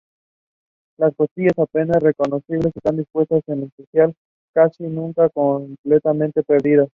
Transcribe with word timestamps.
Las 0.97 1.13
costillas 1.15 1.53
apenas 1.59 2.01
reconocibles 2.01 2.71
están 2.75 2.97
dispuestas 2.97 3.43
en 3.45 3.71
espiral 3.77 4.09
y 4.09 4.13
casi 4.55 4.83
completamente 5.75 6.41
perdidas. 6.41 6.89